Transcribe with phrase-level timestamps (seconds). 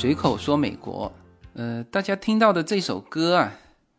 [0.00, 1.12] 随口说美国，
[1.52, 3.52] 呃，大家听到的这首歌啊，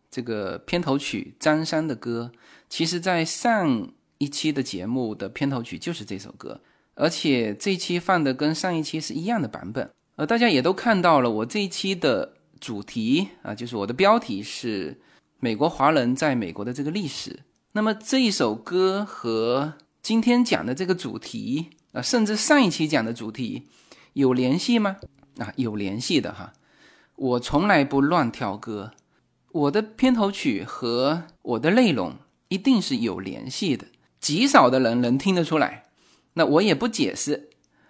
[0.09, 2.31] 这个片头曲张三的歌，
[2.67, 3.87] 其实在上
[4.17, 6.59] 一期的节目的片头曲就是这首歌，
[6.95, 9.87] 而且这一期放的跟上一期是一样的版本。
[10.15, 14.99] 呃，大家也都看到了，我这一期的主题啊，就是我的标题是
[15.39, 17.41] 美国华人在美国的这个历史。
[17.73, 23.67] 那么这一首歌和今天讲的这个主题啊，甚至上一期讲的主题
[24.13, 24.97] 有联系吗？
[25.37, 26.53] 啊，有联系的哈。
[27.15, 28.91] 我从来不乱挑歌，
[29.51, 32.15] 我的片头曲和我的内容
[32.47, 33.87] 一定是有联系的。
[34.19, 35.85] 极少的人能听得出来，
[36.33, 37.49] 那我也不解释。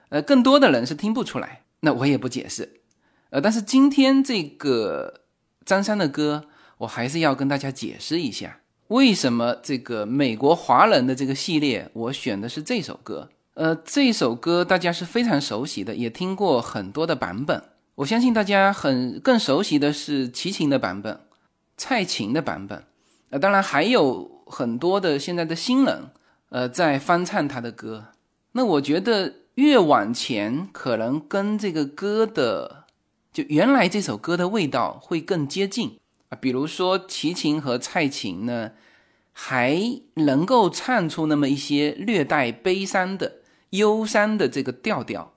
[0.10, 2.82] 呃，更多的人是听不出来，那我也不解释。
[3.30, 5.22] 呃，但是今天这个
[5.66, 6.46] 张三的歌，
[6.80, 8.60] 我还是要跟大家解释一下。
[8.88, 13.30] 为什么这个美国华人的这个系列，我选的是这首歌？
[13.62, 17.62] 呃，这首歌大家是非常熟悉的，也听过很多的版本。
[17.94, 21.20] 我相信大家很更熟悉的是齐秦的版本，
[21.78, 22.84] 蔡琴的版本。
[23.30, 26.06] 呃，当然还有很多的现在的新人，
[26.50, 28.06] 呃，在翻唱他的歌。
[28.54, 32.86] 那我觉得越往前，可能跟这个歌的
[33.32, 36.38] 就原来这首歌的味道会更接近啊。
[36.42, 38.72] 比如说齐秦和蔡琴呢。
[39.34, 39.80] 还
[40.16, 43.32] 能够唱出那么一些略带悲伤的、
[43.72, 45.34] 忧伤的这个调调。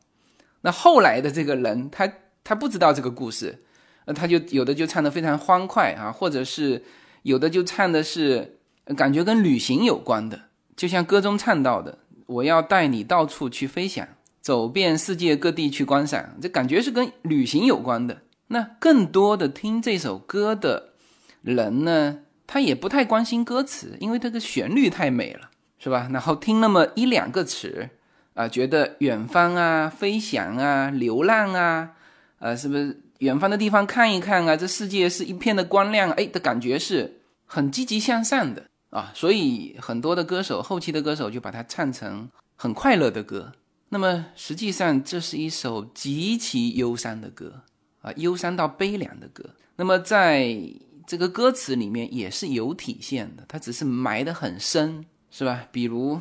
[0.61, 2.11] 那后来的这个人，他
[2.45, 3.65] 他不知道这个故事，
[4.07, 6.85] 那他就有的就唱的非常欢快啊，或者是
[7.23, 8.59] 有的就唱的是
[8.97, 10.43] 感觉跟旅行有关的，
[10.77, 14.07] 就像歌中唱到的：“我要带你到处去飞翔，
[14.41, 18.23] 走遍世界各地去观赏。”这感觉是跟旅行有关的。
[18.48, 20.95] 那更多的听这首歌的
[21.42, 22.20] 人呢？
[22.47, 26.08] 他也不太关心歌词，因为这个旋律太美了，是吧？
[26.13, 27.89] 然后听那么一两个词，
[28.34, 31.92] 啊，觉得远方啊、飞翔啊、流浪啊，
[32.39, 34.56] 呃，是不是远方的地方看一看啊？
[34.56, 39.12] 这世界是一片的光亮，哎，的感觉是很积极向上的啊。
[39.14, 43.52] 所以很多的歌手，后期的歌手就把它唱成很快乐的歌。
[43.89, 47.62] 那么实际上，这是一首极其忧伤的歌
[48.02, 49.45] 啊，忧伤到悲凉的歌。
[49.77, 50.58] 那么在
[51.06, 55.68] 这个歌词里面也是有体现的，它只是埋得很深，是吧？
[55.70, 56.20] 比如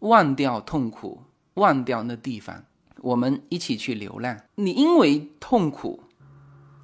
[0.00, 1.22] 忘掉痛苦，
[1.54, 2.64] 忘掉那地方，
[3.00, 4.38] 我们一起去流浪。
[4.54, 6.02] 你因为痛苦，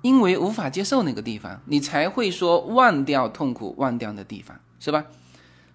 [0.03, 5.05] 因为无法接受那个地方，你才会说忘掉痛苦，忘掉那地方，是吧？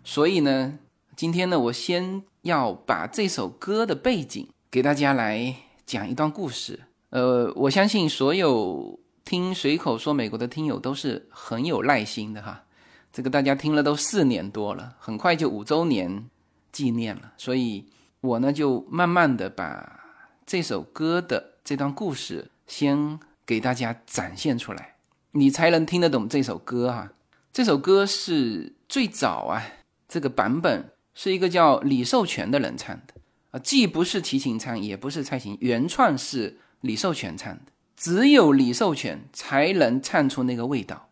[0.04, 0.78] 所以呢，
[1.16, 5.56] 今天呢，我先要把这首歌的背景给大家来
[5.86, 6.80] 讲一段故事。
[7.10, 9.00] 呃，我相信所有。
[9.26, 12.62] 听随口说美国的听友都是很有耐心的哈，
[13.10, 16.30] 这个大家听了都四年多了，很快就五周年
[16.74, 17.86] 纪念了，所以
[18.24, 20.00] 我呢就慢慢的把
[20.46, 24.96] 这首歌的这段故事先给大家展现出来，
[25.32, 27.12] 你才能听得懂这首歌哈。
[27.52, 29.62] 这首歌是最早啊，
[30.08, 33.14] 这个版本是一个叫李寿全的人唱的
[33.52, 37.74] 啊，既不是齐秦唱，也不是蔡琴，原创是李寿全唱的。
[37.98, 41.10] 只有李寿全才能唱出那个味道，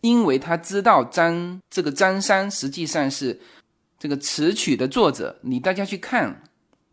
[0.00, 3.40] 因为他知道张这个张三实际上是
[3.98, 5.40] 这个词曲的作者。
[5.42, 6.42] 你大家去看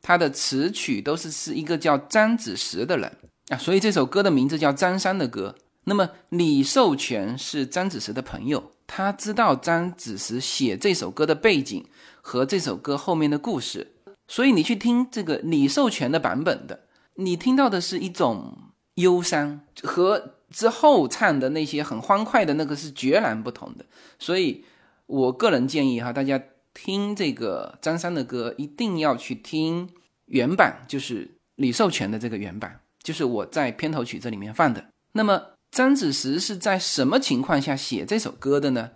[0.02, 3.12] 他的词曲，都是是一个叫张子时的人
[3.50, 5.56] 啊，所以这首歌的名字叫张三的歌。
[5.86, 11.86] 那么李寿全是张子时的朋友，他知道张子时写这首歌的背景
[12.22, 13.88] 和这首歌后面的故事，
[14.28, 16.82] 所以你去听这个李寿全的版本的，
[17.16, 18.58] 你听到的是一种。
[18.96, 23.86] 忧伤和之后唱的那些很欢快的那个是截然不同的，
[24.18, 24.66] 所以
[25.06, 26.38] 我个人建议哈，大家
[26.74, 29.90] 听这个张三的歌一定要去听
[30.26, 34.86] 原版，就是李寿全的这个原版，就是我在片头曲这里面放的。
[35.14, 35.42] 那么
[35.72, 38.92] 张子时是在什么情况下写这首歌的呢？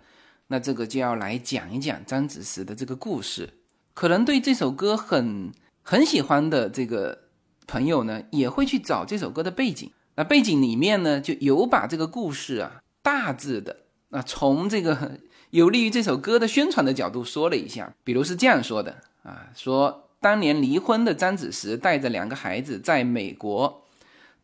[0.48, 3.54] 那这个就要来讲一讲张子时的这个故事。
[3.92, 5.52] 可能对这首歌很
[5.82, 7.24] 很喜欢的这个。
[7.66, 13.74] 朋友呢也会去找这首歌的背景，那背景里面呢就有把这个故事啊大致的
[14.10, 15.18] 啊从这个
[15.54, 23.84] 有利于这首歌的宣传的角度说了一下，比如是这样说的啊，说当年离婚的张子时带着两个孩子在美国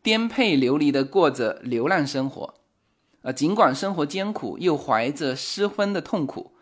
[0.01, 2.53] 颠沛流离的过着流浪生活，
[3.23, 6.53] 啊，尽管生活艰苦，又怀着失婚的痛苦，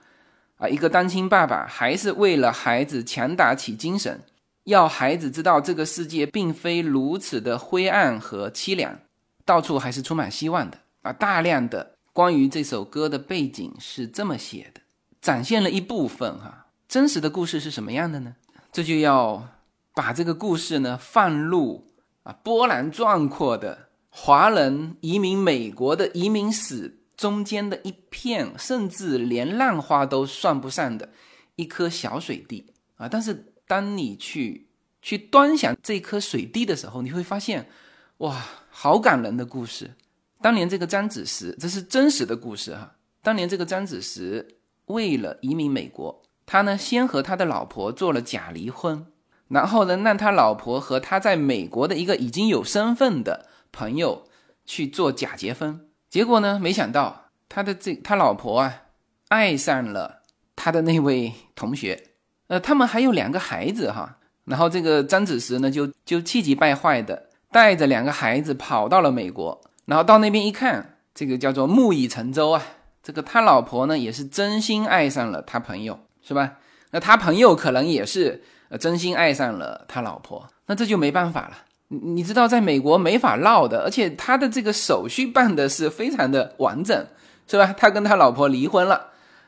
[0.57, 4.19] 啊，一个单亲爸爸还是为了孩子强打起精神。
[4.63, 8.97] 要孩子知道这个世界并非如此的灰暗和凄凉，
[9.45, 11.13] 到处还是充满希望的啊！
[11.13, 14.81] 大量的关于这首歌的背景是这么写的，
[15.21, 16.67] 展现了一部分哈。
[16.85, 18.35] 真实的故事是什么样的呢？
[18.73, 19.47] 这就要
[19.93, 21.87] 把这个故事呢放入
[22.23, 31.07] 啊波澜壮阔的华人移民美国的移民史中间的一片，甚至连浪花都算不上的
[31.55, 32.65] 一颗小水滴
[32.97, 33.07] 啊！
[33.07, 34.67] 但是当你去
[35.01, 37.69] 去端详这颗水滴的时候，你会发现，
[38.17, 39.95] 哇，好感人的故事。
[40.41, 42.95] 当年这个张子石，这是真实的故事哈。
[43.21, 44.55] 当年这个张子石
[44.85, 49.05] 为了移民美国，他呢先和他的老婆做了假离婚，
[49.49, 54.27] 然后呢让他老婆和他在美国的一个已经有身份的朋友
[54.65, 55.87] 去做假结婚。
[56.09, 58.83] 结果呢，没想到他的这他老婆啊
[59.27, 60.21] 爱上了
[60.55, 62.11] 他的那位同学，
[62.47, 64.19] 呃，他们还有两个孩子哈。
[64.45, 69.61] 然后这个张子石呢就就气急败坏的带着两个孩子跑到了美国。
[69.89, 72.63] 然后到那边一看，这个叫做木已成舟啊。
[73.01, 76.57] 这个他老婆呢，也是真心爱上了他朋友，是吧？
[76.91, 81.57] 那他朋友可能也是呃真心爱上了他老婆，那这就没办法了。
[81.87, 87.07] 你你知道，在美国没法闹的，而且他的这个手续办的是非常的完整，
[87.47, 87.73] 是吧？
[87.75, 89.07] 他跟他老婆离婚了，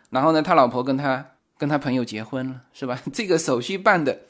[0.09, 1.23] 然后呢，他老婆跟他
[1.59, 2.99] 跟他朋友结婚了，是吧？
[3.13, 4.21] 这个手续办的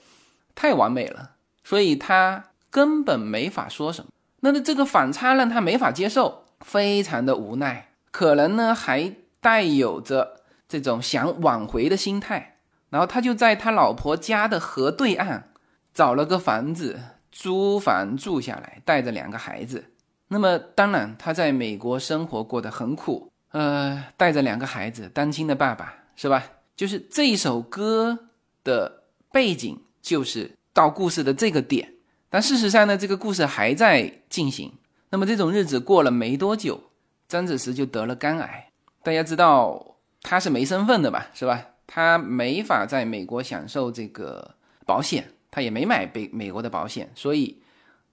[0.54, 1.31] 太完美了，
[1.63, 4.11] 所以他根本没法说什么。
[4.41, 12.57] 那这个反差让他没法接受，非常的无奈，可能呢还带有着这种想挽回的心态，
[12.89, 15.51] 然后他就在他老婆家的河对岸
[15.93, 16.99] 找了个房子
[17.31, 19.85] 租房住下来，带着两个孩子。
[20.27, 26.43] 那么当然他在美国生活过得很苦，呃，带着两个孩子，单亲的爸爸是吧？
[26.75, 28.17] 就是这首歌
[28.63, 31.93] 的背景，就是到故事的这个点。
[32.31, 34.72] 但事实上呢，这个故事还在进行。
[35.10, 36.81] 那么这种日子过了没多久，
[37.28, 38.69] 张子石就得了肝癌。
[39.04, 41.28] 大家知道他是没身份的吧？
[41.33, 41.62] 是吧？
[41.86, 44.56] 他没法在美国享受这个
[44.86, 47.62] 保险，他也没买美美国的保险，所以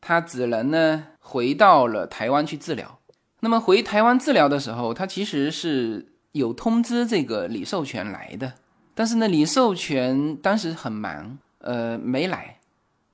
[0.01, 2.99] 他只能呢回到了台湾去治疗。
[3.39, 8.55] 那么回台湾治疗的时候，他其实是有通知这个李寿全来的，
[8.97, 12.58] 但是呢，李寿全当时很忙，呃，没来。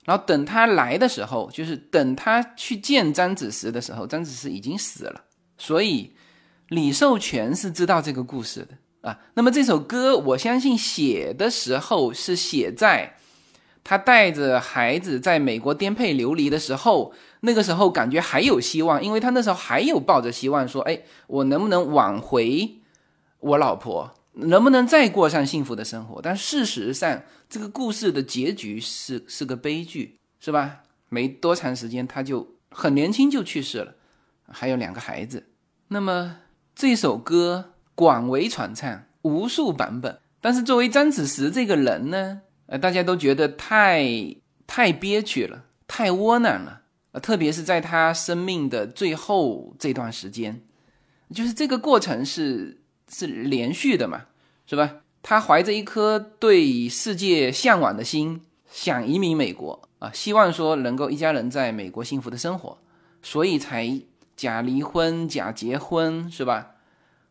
[0.05, 5.23] 然后等他来的时候，就是等他去见张子石的时候，张子石已经死了。
[5.57, 6.15] 所以
[6.69, 9.19] 李寿全是知道这个故事的啊。
[9.35, 13.17] 那么这首歌，我相信写的时候是写在
[13.83, 22.79] 他带着孩子在美国颠沛流离的时候，那个时候感觉还有希望，因为他那时候还有抱着希望说：“哎，我能不能挽回
[23.41, 26.21] 我老婆？”能不能再过上幸福的生活？
[26.21, 30.81] 但事实上，这个故事的结局是是个悲剧，是吧？
[31.09, 33.95] 没多长时间，他就很年轻就去世了，
[34.49, 35.47] 还有两个孩子。
[35.89, 36.39] 那么
[36.75, 40.19] 这首歌广为传唱，无数版本。
[40.41, 44.05] 但是作为张子石这个人呢，呃，大家都觉得太
[44.67, 46.83] 太憋屈了，太窝囊了。
[47.13, 50.63] 呃，特别是在他生命的最后这段时间，
[51.33, 52.81] 就是这个过程是。
[53.15, 54.27] 是连续的嘛，
[54.67, 54.97] 是吧？
[55.23, 62.77] 他怀着一颗对世界向往的心，想移民美国啊，希望说能够一家人在美国幸福的生活，
[63.23, 64.03] 所以才
[64.37, 66.73] 假离婚、假结婚，是吧？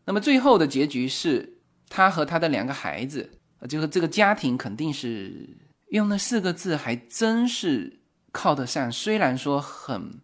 [0.06, 3.30] 那么最后的结局是，他和他的两个孩子，
[3.68, 5.48] 就是这个家庭肯定是
[5.90, 8.00] 用那四个字，还真是
[8.32, 8.90] 靠得上。
[8.90, 10.20] 虽然说很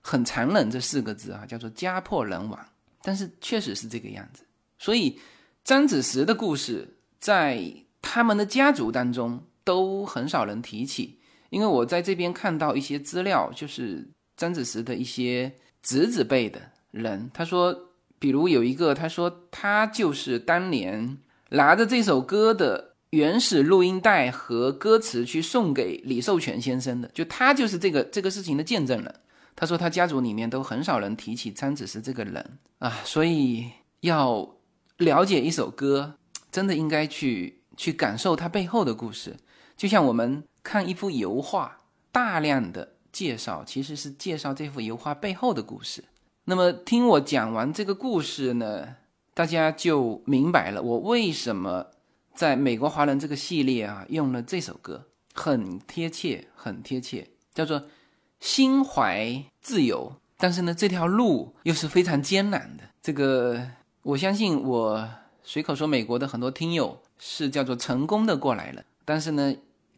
[0.00, 2.58] 很残忍，这四个字啊，叫做家破人亡，
[3.02, 4.42] 但是确实是这个样子。
[4.78, 5.18] 所以，
[5.62, 11.20] 张子石的故事在他们的家族当中都很少人提起。
[11.50, 15.52] 因为我在这边看到一些资料，就是张子石的一些
[15.82, 21.18] 侄子辈的人，他说，比如有一个，他说他就是当年
[21.50, 29.14] 拿着这首歌的原始录音带和歌词去送给李寿全先生的，就他就是这个这个事情的见证人。
[29.54, 34.53] 他说他家族里面都很少人提起张子石这个人啊，所以要。
[34.98, 36.14] 了解一首歌，
[36.52, 39.36] 真的应该去去感受它背后的故事，
[39.76, 41.80] 就像我们看一幅油画，
[42.12, 46.04] 大量的介绍其实是介绍这幅油画背后的故事。
[46.44, 48.96] 那么听我讲完这个故事呢，
[49.34, 51.86] 大家就明白了我为什么
[52.34, 57.82] 在美国华人这个系列啊用了这首歌，很贴切，很贴切，叫做
[58.38, 63.66] 心怀自由，但是呢这条路又是非常艰难的，这个。
[64.04, 65.08] 我相信我
[65.42, 69.54] 随口说，美国的很多听友是叫做成功的过来了，但是呢，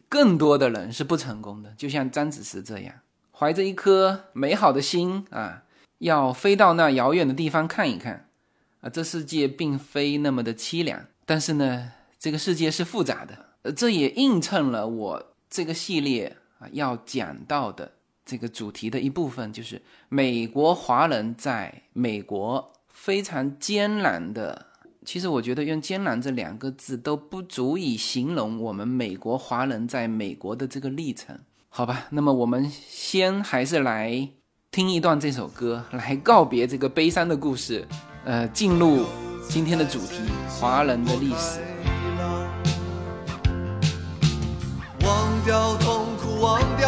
[0.07, 1.73] 更多的人是不成功的。
[1.77, 2.95] 就像张子石这样，
[3.33, 5.63] 怀着一颗美好的心啊，
[5.97, 8.29] 要飞到那遥远的地方看一看
[8.79, 13.47] 啊，这世界并非那么的凄凉，但是呢，这个世界是复杂的。
[13.63, 17.91] 呃，这也映衬了我这个系列啊要讲到的
[18.25, 24.65] 这个主题的一部分，就是美国华人在美国非常艰难的。
[25.05, 31.37] 其实我觉得用“艰难”这两个字都不足以形容我们美国华人在美国的这个历程，
[31.69, 32.07] 好吧？
[32.09, 34.27] 那么我们先还是来
[34.71, 37.87] 听一段这首歌，来告别这个悲伤的故事，
[38.25, 39.05] 呃，进入
[39.47, 40.15] 今天的主题——
[40.59, 41.61] 华人的历史。
[45.05, 46.86] 忘掉痛苦，忘掉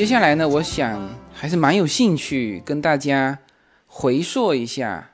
[0.00, 3.38] 接下来呢，我想还是蛮有兴趣跟大家
[3.86, 5.10] 回溯一下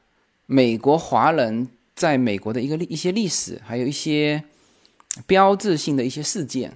[0.46, 1.66] 美国华人
[1.96, 4.44] 在美国的一个历一些历史，还有一些
[5.26, 6.72] 标志性的一些事件。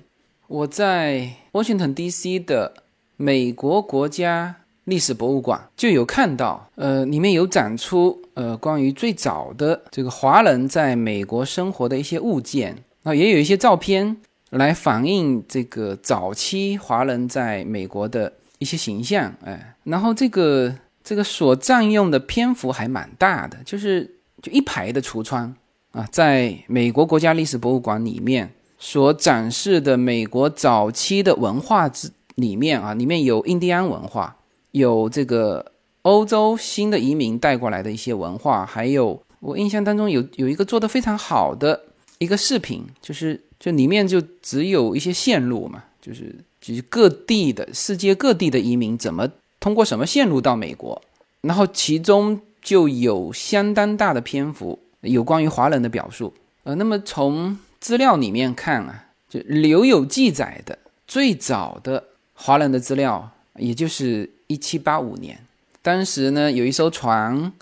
[0.49, 2.41] 我在 Washington D.C.
[2.41, 2.83] 的
[3.17, 4.57] 美国国家。
[4.85, 14.17] 历史博物馆就有看到，呃，里面有展出，呃，关于最早的这个华人在美国生活的一些物件，啊，也有一些照片
[14.51, 25.55] 来反映这个早期华人在美国的一些形象，哎，然后这个这个所占用的篇幅还蛮大的，就是就一排的橱窗
[25.93, 34.37] 啊，在美国国家历史博物馆里面所展示的美国早期的文化之里面啊，里面有印第安文化。
[34.73, 41.87] 有这个欧洲新的移民带过来的一些文化，还有我印象当中有有一个做的非常好的
[42.21, 51.03] 一个视频，就是就里面就只有一些线路嘛，就是就是各地的世界各地的移民怎么通过什么线路到美国，
[51.41, 56.33] 然后其中就有相当大的篇幅有关于华人的表述。
[56.63, 64.31] 呃，那么从资料里面看啊，就留有记载的最早的华人的资料，也就是。
[64.51, 65.39] 一七八五年，
[65.81, 67.53] 当时呢有一艘船，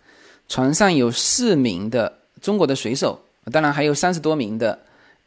[0.49, 4.79] 船上有四名的中国的水手，当然还有三十多名的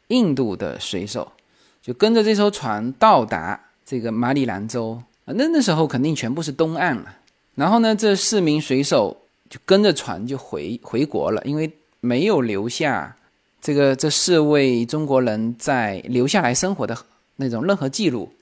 [0.08, 1.32] 印度的水手，
[1.82, 5.02] 就跟着这艘船到达这个马里兰州。
[5.24, 7.16] 那那时候肯定全部是东岸了。
[7.54, 9.16] 然后呢，这四名水手
[9.48, 13.16] 就跟着船就回回国了，因为没有留下
[13.60, 16.96] 这个这四位中国人在留下来生活的
[17.36, 18.32] 那种任何记录。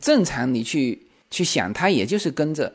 [0.00, 1.06] 正常你去。
[1.32, 2.70] 去想，他也就是跟着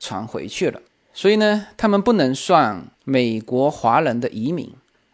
[0.00, 0.82] 船回去了，
[1.14, 4.68] 所以呢，他们不能算美国华人的移民。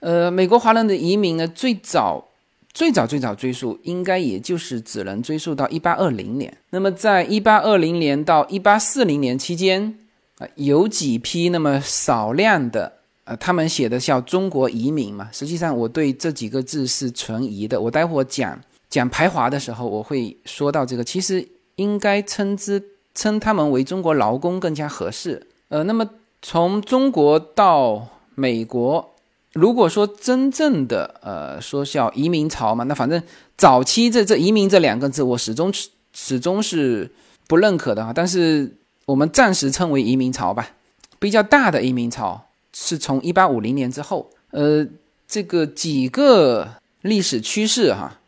[0.06, 2.28] 呃，美国华人的移民呢，最早、
[2.72, 6.56] 最早、最早追溯，应该也就是只能追溯到一八二零年。
[6.70, 9.98] 那么，在一八二零年到一八四零年期间，
[10.38, 12.92] 啊，有几批那么少量的，
[13.24, 15.28] 呃，他们写的叫中国移民嘛。
[15.32, 17.80] 实际上，我对这几个字是存疑的。
[17.80, 18.56] 我待会讲
[18.88, 21.02] 讲排华的时候，我会说到这个。
[21.02, 21.48] 其实。
[21.76, 22.82] 应该称之
[23.14, 25.46] 称他们为中国劳工更加合适。
[25.68, 26.08] 呃，那么
[26.40, 29.14] 从中国到美国，
[29.56, 33.20] 如果说真正的呃说叫移民潮嘛，那反正
[33.56, 35.72] 早期这这移民这两个字，我始终
[36.12, 37.10] 始终是
[37.48, 38.12] 不认可的啊。
[38.14, 40.70] 但是我们暂时称为移民潮吧。
[41.18, 44.30] 比较大的移民潮是从一八五零年之后。
[44.50, 44.86] 呃，
[45.26, 48.20] 这个几个历史趋势哈，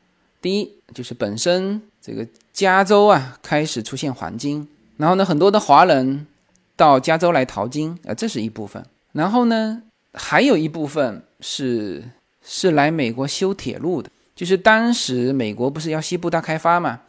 [0.43, 2.27] 第一就是本身这个。
[2.51, 4.67] 加州啊，开始出现黄金，
[4.97, 6.27] 然后呢，很多的华人
[6.75, 8.85] 到加州来淘金，啊，这是一部分。
[9.13, 9.81] 然后呢，
[10.19, 12.05] 还有一部分是
[12.43, 17.01] 是来美国修铁路的，就是当时美国不是要西部大开发嘛，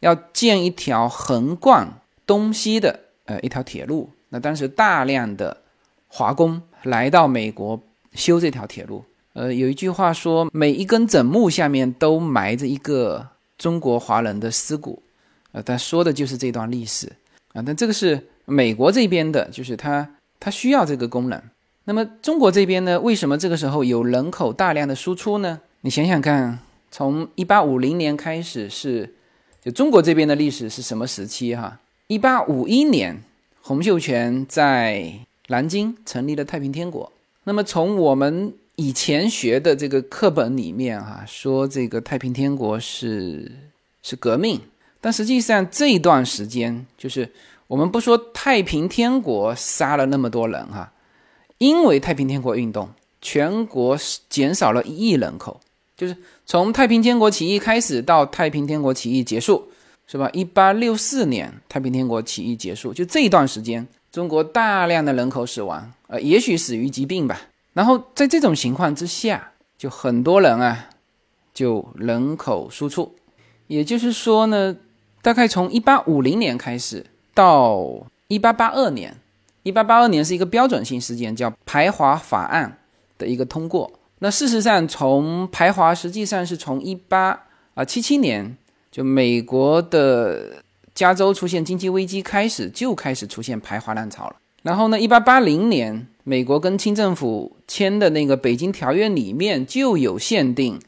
[0.00, 4.10] 要建一条横贯东西的呃一条铁路。
[4.30, 5.58] 那当时大量的
[6.08, 7.80] 华工来到美国
[8.14, 13.28] 修这条铁路，呃，有一句话说，每一根枕木下面都埋着一个。
[13.58, 15.02] 中国华人的尸骨，
[15.50, 17.10] 呃，他说的就是这段历史
[17.52, 17.60] 啊。
[17.66, 21.42] 但这个是美国这边的，就是他他需要这个功能。
[21.88, 23.00] 那么中国这边呢？
[23.00, 25.58] 为什么这个时候有人口大量的输出呢？
[25.80, 26.58] 你想想看，
[26.90, 29.14] 从一八五零年开始是，
[29.64, 31.80] 就中国这边的历史是什么时期哈？
[32.08, 33.22] 一八五一年，
[33.62, 35.10] 洪秀全在
[35.46, 37.10] 南京成立了太平天国。
[37.44, 43.50] 那么从我们以前学的这个课本里面，哈，说这个太平天国是
[44.02, 44.60] 是革命，
[45.00, 47.32] 但实际上这一段时间，就是
[47.66, 50.92] 我们不说太平天国杀了那么多人，哈，
[51.58, 52.88] 因为太平天国运动，
[53.20, 53.98] 全国
[54.28, 55.60] 减少了一亿人口，
[55.96, 59.68] 就是从太平天国起义开始到太平天国起义结束，
[60.06, 60.30] 是吧？
[60.32, 67.40] 一八六四年太平天国起义结束，就这一段时间，中国大量的人口死亡，呃，也许死于疾病吧。
[67.72, 70.88] 然后在这种情况之下，就很多人啊，
[71.52, 73.14] 就人口输出，
[73.66, 74.76] 也就是说呢，
[75.22, 79.16] 大概从一八五零年开始到一八八二年，
[79.68, 82.78] 一八八二年是一个标准性事件，叫排华法案
[83.18, 83.92] 的一个通过。
[84.20, 87.38] 那事实上，从排华实际上是从一八
[87.74, 88.56] 啊七七年
[88.90, 90.56] 就美国的
[90.94, 94.36] 加州出现经济危机开始，就开始出现排华浪潮了。
[94.62, 100.80] 然后呢，一八八零年美国跟清政府签的那个《北京条约》里面就有限定。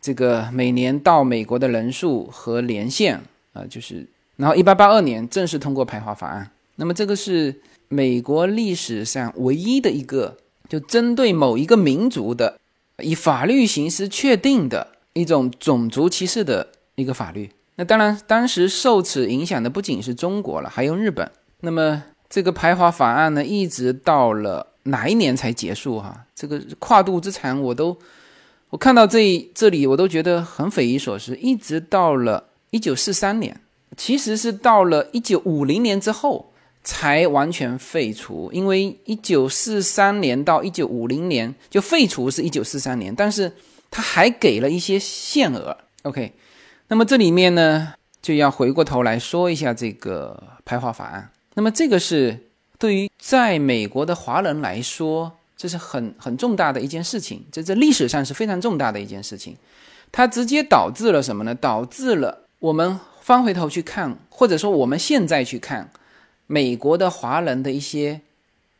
[0.00, 3.20] 这个每年到美国的人数和年限
[3.52, 6.48] 啊，就是，然后一八八二年正式通过排华法案。
[6.76, 7.54] 那么这个是
[7.88, 10.36] 美国历史上唯一的一个
[10.68, 12.58] 就针对某一个民族的
[13.02, 17.50] 以法律形式确定的一种种族歧视的一个法律。
[17.76, 21.30] 那当然，当时受此影响的不仅是中国了，还有日本。
[21.60, 26.00] 那么这个排华法案呢，一直到了哪一年才结束？
[26.00, 27.96] 哈，这个跨度之长，我都。
[28.70, 31.36] 我看到这这里，我都觉得很匪夷所思。
[31.36, 33.60] 一直到了一九四三年，
[33.96, 36.52] 其实是到了一九五零年之后
[36.86, 38.48] 才完全废除。
[38.50, 43.52] 因为一九四三年到一九五零年就废除是一九四三年，但是
[43.90, 45.76] 他还给了一些限额。
[46.04, 46.32] OK，
[46.88, 51.30] 那么这里面呢，就要回过头来说一下这个排华法案。
[51.54, 55.32] 那么这个是对于在美国的华人来说。
[55.58, 59.56] 这是很很重大的一件事情，这在历史上是非常重大的一件事情，
[60.12, 61.54] 它直接导致了什么呢？
[61.54, 65.90] 导致了我们翻回头去看，或者说我们现在去看
[66.46, 68.20] 美国的华人的一些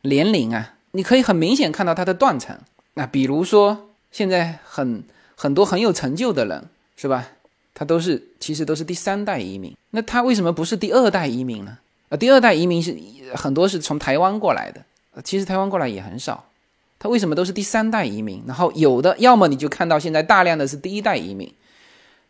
[0.01, 2.57] 年龄啊，你可以很明显看到它的断层。
[2.93, 5.03] 那比如说现在很
[5.35, 7.29] 很多很有成就的人，是吧？
[7.73, 11.77] 他都是其实都是第三代移民，那他为什么不是第二代移民呢？
[12.09, 12.97] 啊，第二代移民是
[13.35, 14.83] 很多是从台湾过来的，
[15.23, 16.43] 其实台湾过来也很少。
[16.97, 18.43] 他为什么都是第三代移民？
[18.47, 21.53] 然后有的要么你就看到现在大量的是第一代移民，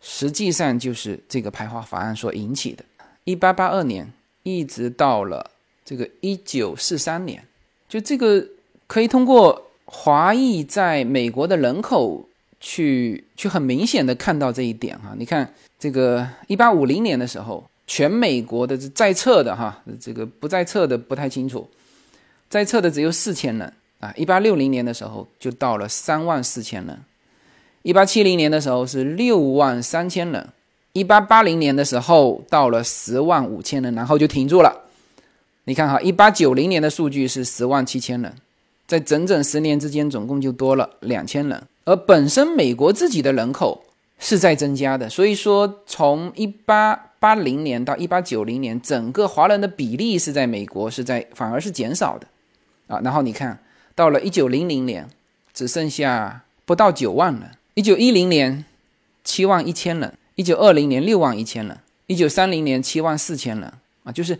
[0.02, 2.84] 实际上就是这个排华法案所引起的。
[3.24, 4.12] 一八八二年
[4.48, 5.52] 一直到了
[5.84, 7.44] 这个一九四三年，
[7.90, 8.46] 就这个
[8.88, 12.26] 可以通过华裔在美国的人口
[12.62, 15.14] 去去很明显的看到这一点哈。
[15.18, 21.70] 你看这个一八五零年的时候，全美国的在册的哈，这个不在册的不太清楚，
[22.50, 23.74] 在册的只有四千人。
[24.00, 27.02] 啊，一八六零年的时候就到了三万四千人，
[27.82, 30.48] 一八七零年的时候是六万三千人，
[30.98, 34.86] 一八八零年的时候到了十万五千人，然后就停住了。
[35.66, 38.34] 你看哈，一八九零年的数据是十万七千人，
[38.88, 43.84] 在整整十年之间总共就多了两千人，而本身美国自己的人口
[44.20, 52.28] 是在增加的，所以说从一八八零年到一八九零年，整个华人的比例是在美国是在反而是减少的
[52.88, 53.60] 啊，然后你看。
[53.98, 55.10] 到了一九零零年，
[55.56, 58.64] 只剩下不到九万人；一九一零年，
[59.24, 63.74] 七万一千人；一九二零年，六万一千人；一九三零年，七万四千人。
[64.04, 64.40] 啊，就是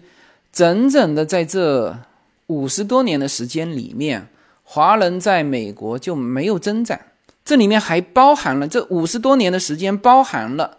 [0.54, 2.00] 整整的在这
[2.46, 4.28] 五十多年的时间里面，
[4.64, 6.98] 华人在美国就没有增长。
[7.44, 10.78] 这里面还包含了这五十多年的时间，包含了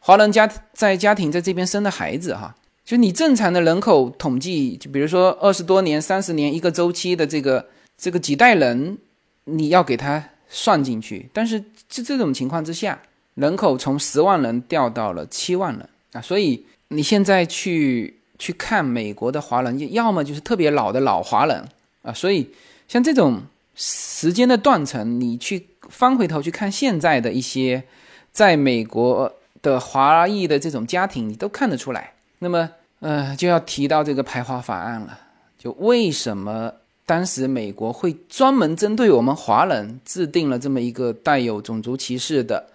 [0.00, 2.34] 华人家在家庭在这边生的孩子。
[2.34, 7.66] 哈，就你正常的人口统计，就比如说二十多年、三十年一个周期的这个。
[7.98, 8.98] 这个几代人，
[9.44, 13.00] 你要给他算进去，但是就这种情况之下，
[13.36, 21.64] 人口从十万人掉到了七万人啊，所以你现在去去看美国的华人，要么就是特别老的老华人
[22.02, 22.50] 啊，所以
[22.88, 23.40] 像这种
[23.74, 27.84] 时间的断层，你去翻回头去看现在的一些
[28.32, 32.14] 在美国的华裔的这种家庭，你都看得出来。
[32.40, 32.70] 那么，
[33.00, 35.18] 呃，就要提到这个排华法案了，
[35.58, 36.72] 就为什么？
[37.08, 42.66] 当时美国会专门针对我们华人制定了这么一个带有种族歧视的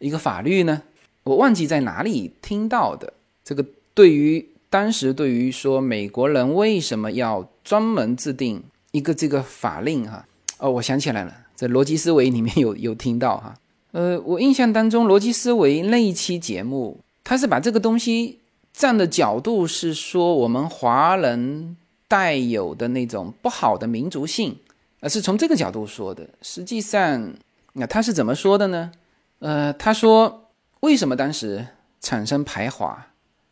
[0.00, 0.82] 一个法律呢？
[1.22, 3.12] 我忘记在哪里听到的。
[3.44, 8.60] 这个对于当时对于说美国人为什么要专门制定
[8.90, 10.26] 一个这个法令哈？
[10.58, 13.54] 哦，我想起来了，在逻辑思维里面有有听到哈。
[13.92, 18.40] 呃，我印象当中逻辑思维那一期节目，他是把这个东西
[18.72, 21.76] 站的角度是说我们华人。
[22.10, 24.56] 带有的那种不好的民族性，
[24.98, 26.28] 而是从这个角度说的。
[26.42, 27.32] 实际上，
[27.74, 28.90] 那他是怎么说的呢？
[29.40, 31.66] 呃，他说为什么当时
[32.00, 33.08] 产生排华，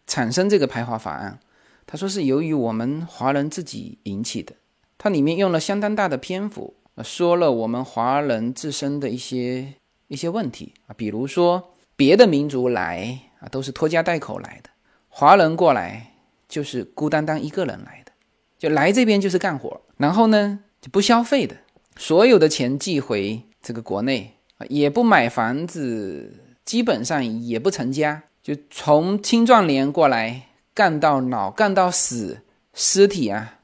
[0.06, 1.38] 产生这个排华法案？
[1.86, 4.54] 他说是由于我们华人自己引起的。
[4.98, 9.74] 它里面用了相当大的篇幅，说了我们华人自身的一些
[10.08, 14.70] 一些问题啊，比如说别的民族来啊都是拖家带口来的，
[15.08, 16.14] 华人过来
[16.48, 18.12] 就是孤单单一个人来的。
[18.58, 21.56] 就来这边就是干活，然后呢就不消费的，
[21.96, 24.34] 所有的钱寄回这个国内，
[24.68, 26.32] 也不买房子，
[26.64, 32.40] 基本上也不成家，就从青壮年过来干到老，干到死，
[32.74, 33.60] 尸体啊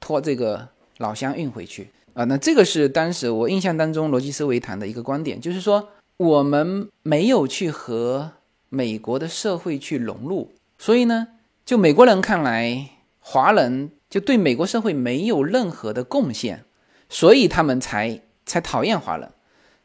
[0.00, 2.24] 拖这个老乡运回去啊。
[2.24, 8.32] 那这个是当时我印象当中逻辑思维谈的一个观点，就是说我们没有去和
[8.68, 11.28] 美国的社会去融入，所以呢，
[11.64, 16.64] 就美国人看来，华人就对美国社会没有任何的贡献，
[17.08, 19.30] 所以他们才才讨厌华人，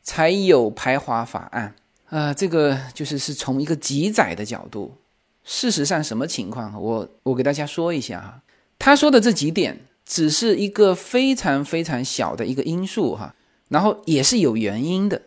[0.02, 1.76] 才有排华法案。
[2.10, 4.96] 啊，这个就是是从一个极窄的角度。
[5.44, 6.80] 事实上，什么情况？
[6.82, 8.42] 我我给大家说一下哈。
[8.78, 13.36] 他说的这几点只是一个非常非常小的一个因素哈，
[13.68, 15.22] 然后也是有原因的。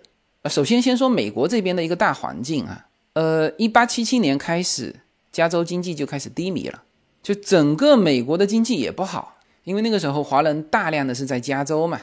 [0.47, 4.97] 首先先说美国这边的一个大环境啊，呃，一八七七年开始，
[5.31, 6.83] 加州经济就开始低迷了，
[7.23, 12.01] 就整个美国的经济也不好，因为那个时候华人大量的是在加州嘛。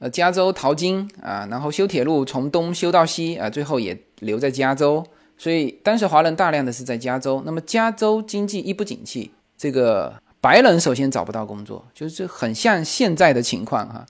[0.00, 5.06] 呃，加州淘金啊，然后修铁路从东修到西啊，最后也留在加州。
[5.36, 7.42] 所以当时华人大量的是在加州。
[7.44, 14.06] 那么加州经济一不景气，这个白人首先找不到工作，就是很像现在的情况哈。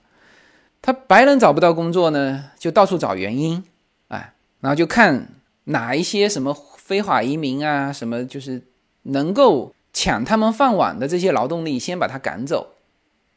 [0.81, 3.61] 他白人找不到工作呢，就到处找原因，
[4.07, 5.27] 哎，然后就看
[5.65, 8.63] 哪一些什么非法移民啊，什么就是
[9.03, 12.75] 能够抢他们饭碗的这些劳动力，先把他赶走。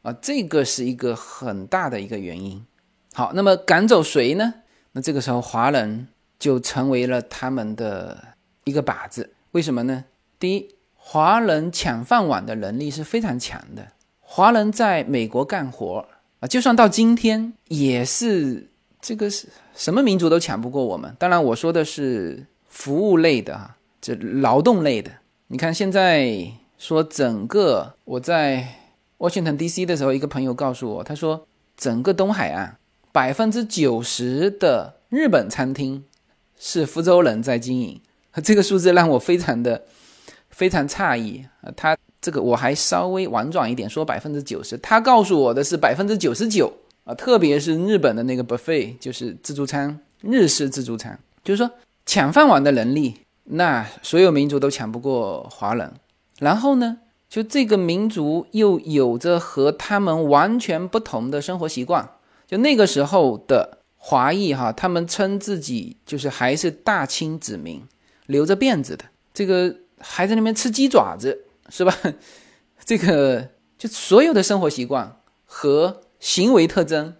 [0.05, 2.63] 啊，这个是一个很大的一个原因。
[3.15, 4.53] 好，那么赶走谁呢？
[4.91, 8.23] 那这个时候华人就成为了他们的
[8.65, 9.31] 一个靶子。
[9.53, 10.05] 为什么呢？
[10.37, 13.93] 第一，华人抢饭碗的能力是非常强的。
[14.21, 16.05] 华人在美国干活
[16.39, 18.69] 啊，就算到今天也是
[19.01, 21.15] 这个是什么民族都抢不过我们。
[21.17, 25.11] 当然，我说的是服务类的啊，这劳动类的。
[25.47, 28.81] 你看现在说整个我在。
[29.17, 29.85] Washington D.C.
[29.85, 31.47] 的时候，一个朋友告诉我，他说
[31.77, 32.77] 整个东海岸
[33.11, 36.03] 百分之九十的日本餐厅
[36.59, 38.01] 是福州人在经营，
[38.43, 39.83] 这个数字让我非常的
[40.49, 41.71] 非常诧异啊。
[41.75, 46.73] 他这个我还稍微婉转一点说百分之九十，他告诉我的是百分之九十九
[47.05, 51.71] 啊，特别是日本的那个 buffet，就是自助餐，日式自助餐，就是说
[52.05, 55.93] 抢饭碗的能力，那所有民族都抢不过华人。
[56.39, 56.97] 然后呢？
[57.35, 62.11] 就这个民族又有着和他们完全不同的生活习惯。
[62.47, 67.83] 就那个时候的华裔哈，他们称自己就是还是大清子民，
[68.27, 71.93] 留着辫子的，这个还在那边吃鸡爪子，是吧？
[72.85, 77.15] 这个就所有的生活习惯和行为特征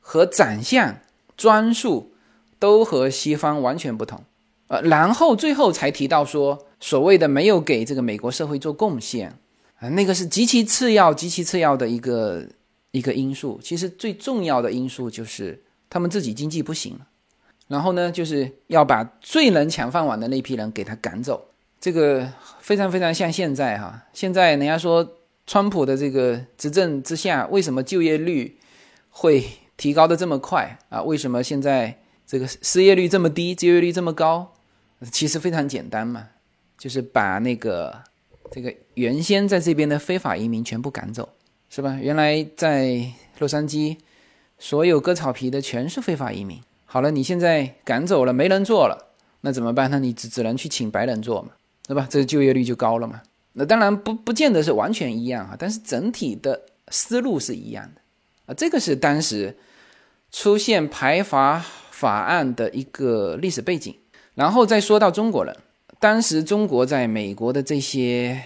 [0.00, 0.96] 和长相
[1.36, 2.12] 装束
[2.58, 4.24] 都和西方完全不同。
[4.66, 9.36] 呃，然后最后才提到说，所谓的没有给这个美国社会做贡献。
[9.80, 12.46] 啊，那个是极其次要、极其次要的一个
[12.90, 13.58] 一个因素。
[13.62, 17.06] 其实最重要的因素就是他们自己经济不行了，
[17.66, 21.48] 然后呢，就是要把最能抢饭碗的那批人给他赶走。
[21.80, 25.16] 这个非常非常像现在哈，现在人家说
[25.46, 28.58] 川普的这个执政之下，为什么就业率
[29.08, 29.42] 会
[29.78, 31.00] 提高的这么快啊？
[31.00, 34.52] 为什么现在这个失业率这么低，就业率这么高？
[35.10, 36.28] 其实非常简单嘛，
[36.76, 38.02] 就是把那个。
[38.50, 41.28] 这个原先在这边的非法移民全部赶走，
[41.68, 41.98] 是吧？
[42.02, 43.96] 原来在洛杉矶，
[44.58, 46.60] 所有割草皮的全是非法移民。
[46.84, 49.90] 好了，你现在赶走了，没人做了，那怎么办？
[49.90, 51.50] 那你只只能去请白人做嘛，
[51.86, 52.06] 对吧？
[52.10, 53.22] 这个就业率就高了嘛。
[53.52, 58.00] 那当然不不见得是完全一样啊，但是整体的思路是一样的
[58.46, 58.54] 啊。
[58.54, 59.56] 这个是当时
[60.32, 63.94] 出现排华法案的一个历史背景。
[64.34, 65.54] 然后再说到中国人。
[66.00, 68.42] 当时中国在美国的这些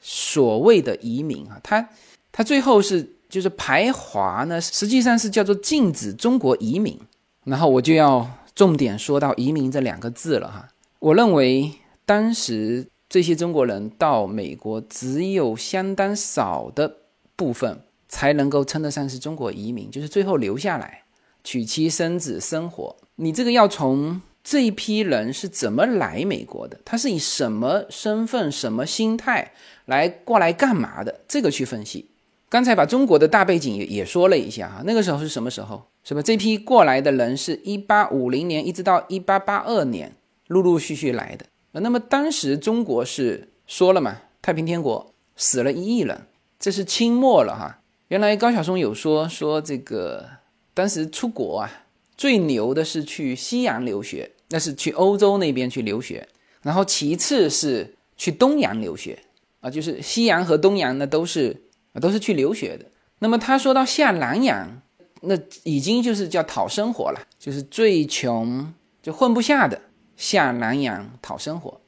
[0.00, 1.86] 所谓的移民啊，他
[2.32, 6.98] 他最后是就是排华呢，实际上是叫做禁止中国移民。
[7.44, 10.66] 然后我就要重点说到移民这两个字了哈。
[10.98, 11.70] 我认为
[12.06, 16.96] 当时这些中国人到美国，只有相当少的
[17.36, 21.02] 部分才能够称得上是中国移民，就是最后留下来
[21.44, 22.96] 娶妻生子生活。
[23.16, 24.22] 你这个要从。
[24.44, 26.78] 这一批人是怎么来美国的？
[26.84, 29.52] 他是以什么身份、什么心态
[29.86, 31.22] 来过来干嘛的？
[31.26, 32.10] 这个去分析。
[32.50, 35.82] 刚才把中国的大背景也也说了一下哈，那个时候是什么时候？
[36.04, 36.20] 是吧？
[36.20, 40.14] 这批过来的人是一八五零年一直到一八八二年，
[40.48, 41.46] 陆陆续续来的。
[41.72, 46.26] 那么当时中国是说了嘛，太平天国死了一亿人，
[46.60, 47.80] 这是清末了哈。
[48.08, 50.28] 原来高晓松有说说这个，
[50.74, 51.84] 当时出国啊，
[52.16, 54.30] 最牛的是去西洋留学。
[54.54, 56.28] 那是去欧洲那边去留学，
[56.62, 59.18] 然后其次是去东洋留学
[59.60, 61.60] 啊，就是西洋和东洋呢都是
[61.92, 62.84] 啊都是去留学的。
[63.18, 64.80] 那么他说到下南洋，
[65.22, 69.80] 那已经就是叫讨生活了，就是最穷就混不下的
[70.16, 71.80] 下南洋讨生活。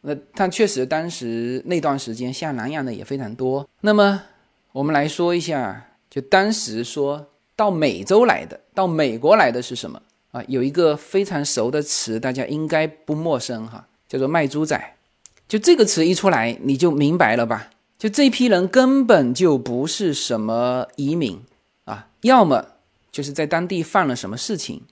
[0.00, 3.68] 那他确实当时那段时间下南洋的也非常多。
[3.82, 4.22] 那么
[4.72, 10.00] 我们来说一下，就当时说到美洲来的，到美国来的是什么
[10.36, 10.44] 啊？
[10.48, 14.94] 有一个非常熟的词，大家应该不陌生哈，叫做卖猪仔。
[15.48, 17.70] 就这个词一出来，你就明白了吧？
[17.96, 21.40] 就这批人根本就不是什么移民
[21.86, 22.66] 啊，要么
[23.10, 24.82] 就是在当地犯了什么事情，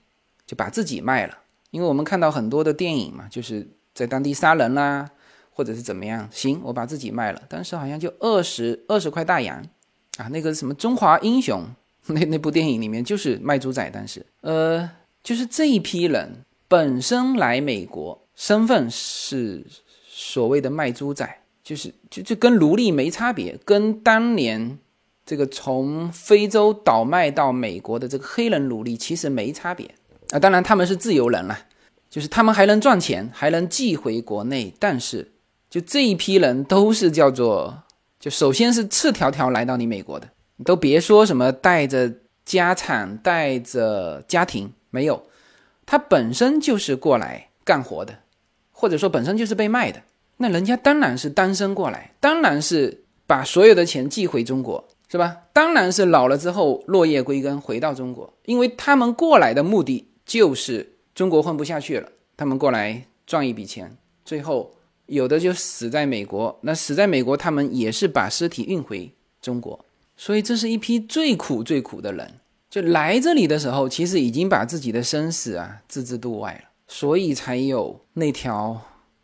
[0.47, 1.37] 就把自己卖了。
[1.69, 5.07] 因为我们看到很多的电影嘛，就是在当地杀人啦，
[5.51, 6.27] 或者是怎么样。
[6.31, 9.63] 行，我把自己卖了，当时好像就二十二十块大洋
[10.17, 10.27] 啊。
[10.29, 11.63] 那个什么《中华英雄》
[12.13, 14.89] 那那部电影里面就是卖猪仔，但是呃，
[15.25, 19.65] 就是这一批人本身来美国，身份是
[20.07, 21.27] 所谓的卖猪仔。
[21.63, 24.77] 就是就就跟奴隶没差别，跟当年
[25.25, 29.89] 这个从非洲倒卖到美国的这个黑人奴隶其实没差别
[30.29, 30.37] 啊。
[30.37, 31.57] 当然他们是自由人了，
[32.07, 34.71] 就是他们还能赚钱，还能寄回国内。
[34.77, 35.31] 但是
[35.67, 37.81] 就这一批人都是叫做，
[38.19, 42.13] 就首先是赤条条来到你美国的，你都别说什么带着
[42.45, 45.21] 家产、带着家庭，没有，
[45.85, 48.19] 他本身就是过来干活的，
[48.71, 50.01] 或者说本身就是被卖的。
[50.37, 55.37] 那人家当然是单身过来，当然是把所有的钱寄回中国，是吧？
[55.51, 64.73] 当然是老了之后落叶归根回到中国，因为他们过来的目的就是中国混不下去了，他们过来赚一笔钱，最后
[65.05, 69.85] 有的就死在美国，那死在美国，他们也是把尸体运回中国，
[70.17, 72.33] 所以这是一批最苦最苦的人，
[72.75, 78.81] 就来这里的时候，其实已经把自己的生死啊置之度外了，所以才有那条。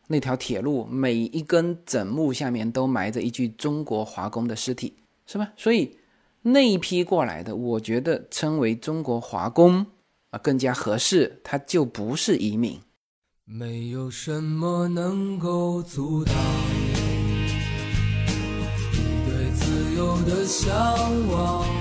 [0.08, 4.94] 那条铁路每一根枕木下面都埋着一具中国华工的尸体，
[5.26, 5.52] 是吧？
[5.58, 5.98] 所以
[6.42, 9.86] 那一批过来的，我觉得称为中国华工
[10.30, 12.80] 啊更加合适，他就不是移民。
[13.44, 16.34] 没有什么能够阻挡
[18.94, 20.74] 你对自由的向
[21.30, 21.81] 往。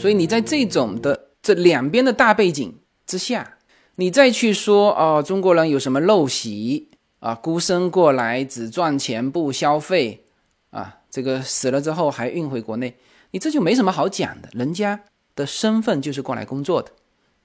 [0.00, 3.58] 所以你在这种的这两边的大背景之下，
[3.96, 7.34] 你再去说哦，中国人有什么陋习啊？
[7.34, 10.24] 孤身过来只赚钱不消费
[10.70, 11.00] 啊？
[11.10, 12.96] 这个死了之后还运回国内，
[13.32, 14.48] 你这就没什么好讲的。
[14.52, 14.98] 人家
[15.36, 16.90] 的身份就是过来工作的，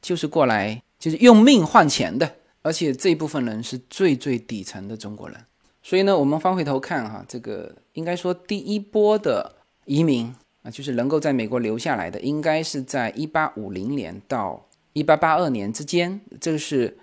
[0.02, 5.38] 就是过来就是用命换钱的，而且这部分人是最最底层的中国人。
[5.84, 10.34] 所以呢，我们翻回头看哈，这个应该说第一波的移民。
[10.66, 16.98] 啊，就是能够在美国留下来的，应该是在一八五零年到一八八二年之间，这是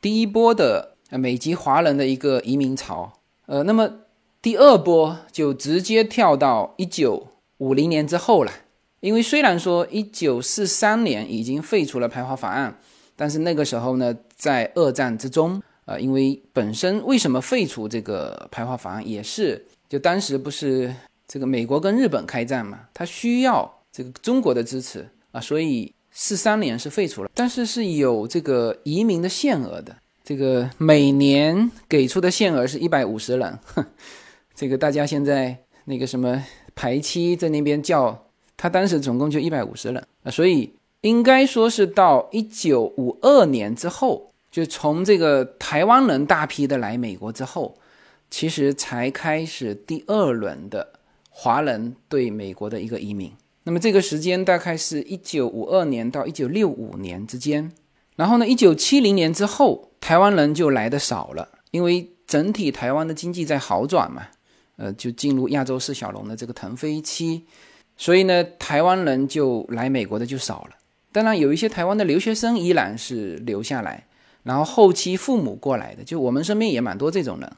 [0.00, 3.12] 第一波的美籍华人的一个移民潮。
[3.46, 3.88] 呃，那么
[4.42, 8.50] 第二波就直接跳到一九五零年之后了。
[8.98, 12.76] 因为虽然说一九四三年已经废除了排华法案，
[13.14, 20.92] 但是那个时候呢，在二战之中，呃，因为本身为什么废除这个排华法案，也是就当时不是。
[21.26, 33.58] 这个美国跟日本开战嘛，他需要这个中国的支持啊，所以四三年是废除了，但是是有这个移民的限额的，这个每年给出的限额是一百五十人，
[34.54, 35.56] 这个大家现在
[35.86, 47.76] 那个什么排期在那边叫，他当时总共就一百五十人啊，所以应该说是到一九五二年之后，就从这个台湾人大批的来美国之后，
[48.30, 50.92] 其实才开始第二轮的。
[51.36, 53.32] 华人对美国的一个移民，
[53.64, 57.72] 那么这个时间大概是一九五二年到一九六五年之间。
[58.14, 64.28] 然后呢，一九七零年之后，台湾人就来的少了，因为整体台湾的经济在好转嘛，
[64.76, 67.42] 呃，就进入亚洲四小龙的这个腾飞期，
[67.96, 70.76] 所以呢，台湾人就来美国的就少了。
[71.10, 74.06] 当然，有一些台湾的留学生依然是留下来，
[74.44, 77.52] 然后后期父母过来的，就我们身边也蛮多这种人。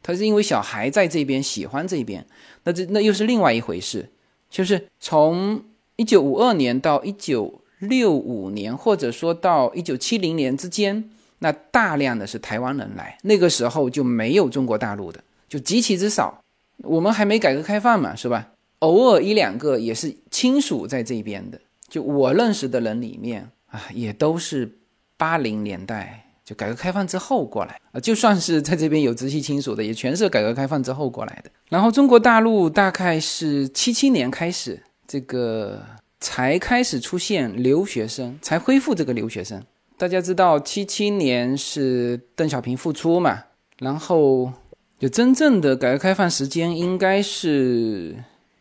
[0.00, 2.24] 他是因为小孩在这边喜欢这边，
[2.68, 4.06] 那这那又是另外一回事
[4.50, 5.62] 就是从
[5.96, 16.44] 一九五二年到一九六五年，或者说到一九七零年之间，那大量的是台湾人来，那个时候就没有中国大陆的，就极其之少。
[16.82, 18.50] 我们还没改革开放嘛，是吧？
[18.80, 24.78] 偶尔一两个也是亲属在这边的，就我认识的人里面啊，也都是
[25.16, 31.50] 八零年代就改革开放之后过来啊，就算是在这边有直系亲属的，也全是改革开放之后过来的。
[31.68, 35.84] 然后中国大陆大概是七七年开始，这个
[36.20, 39.62] 才开始出现留学生，才恢复这个留学生。
[39.98, 43.44] 大家知道七七年是邓小平复出嘛，
[43.80, 44.50] 然后
[44.98, 48.16] 就真正的改革开放时间应该是。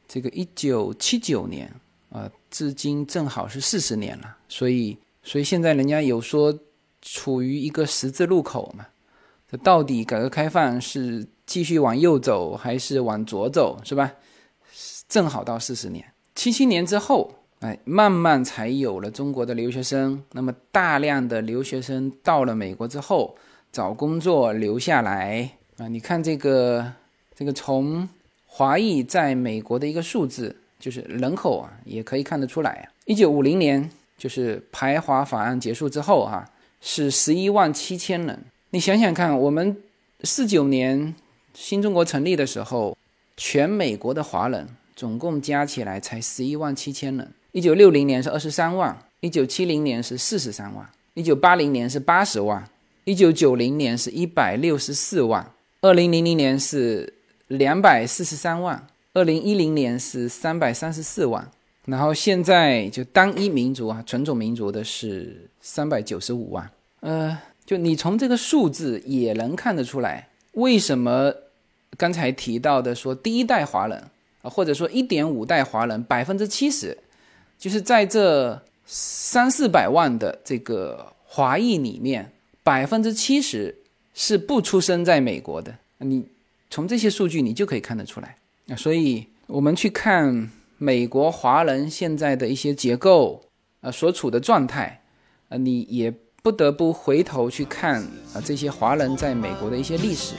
[0.10, 1.70] 这个一九七九年
[2.10, 6.58] 啊，至今正好是四十年了，所以，所以现在人家有说
[7.14, 8.88] 处于一个十字路口嘛，
[9.50, 14.12] 这到底改革开放是继续往右走还是往左走，是吧？
[15.08, 16.04] 正好到四十年，
[16.36, 23.36] 七七年之后，哎，慢慢才有了中国的留学生，那么大量的留学生到了美国之后
[23.72, 26.94] 找工作留下来啊，你看这个，
[27.36, 28.08] 这个从。
[28.50, 32.90] 华裔在美国的一个数字，就是人口啊，也可以看得出来啊。
[33.06, 36.50] 一九五零年，就是排华法案结束之后，哈，
[36.82, 38.46] 是十一万七千人。
[38.70, 39.78] 你想想看，我们
[40.24, 41.16] 四九年
[41.54, 42.98] 新中国成立的时候，
[43.36, 47.32] 全美国的华人总共加起来才十一万七千人。
[47.52, 52.70] 一九六零年是二十三万，一九七零年是四十三万，一九八零年是八十万，
[53.04, 57.14] 一九九零年是一百六十四万，二零零零年是。
[57.50, 61.50] 两百四十三万，二零一零年是三百三十四万，
[61.86, 66.70] 然后现在就单一民族啊，纯种民族的是三百九十五万。
[67.02, 71.34] 呃，就你从这个数字也能看得出来，为什么
[71.98, 74.02] 刚才提到的说第一代华人
[74.42, 76.98] 啊，或者说一点五代华人，百分之七十，
[77.60, 82.32] 就是在这三四百万的这个华裔里面，
[82.64, 83.76] 百分之七十
[84.14, 85.76] 是不出生在美国的。
[85.98, 86.26] 你。
[86.70, 88.36] 从这些数据你就可以看得出来
[88.68, 93.42] 啊，所以我们去看美国华人现在的一些结构
[93.80, 95.02] 啊，所处的状态
[95.50, 100.36] 啊，你也不得不回头去看啊这些华人在美国的一些历史。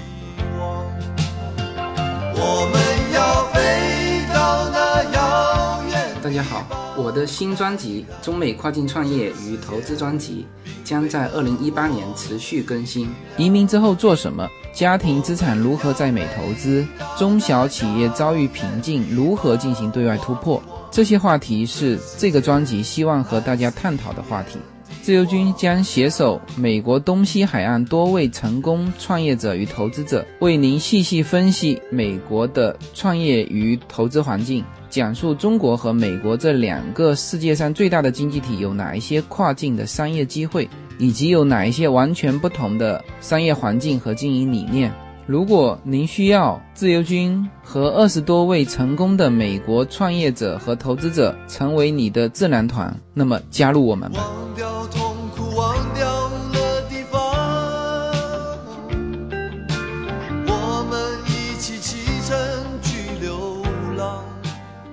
[2.34, 2.78] 我们
[3.14, 6.14] 要飞到那遥远。
[6.22, 10.46] 大家好，我的新专辑《中美跨境创业与投资专辑》
[10.86, 13.08] 将在二零一八年持续更新。
[13.38, 14.46] 移民之后做什么？
[14.74, 16.86] 家庭资产如何在美投资？
[17.16, 20.62] 中小企业遭遇瓶颈，如何进行对外突破？
[20.90, 24.58] 这些话题是这个专辑希望和大家探讨的话题。
[25.08, 40.68] 自由军将携手美国东西海岸多位成功创业者与投资者，为您细细分析美国的创业与投资环境，讲述中国和美国这两个世界上最大的经济体有哪一些跨境的商业机会。
[41.00, 44.92] 以及有哪一些完全不同的商业环境和经营理念？
[45.28, 54.26] 如果您需要自由军和二十多位成功的美国创业者和投资者成为你的智囊团，那么加入我们吧。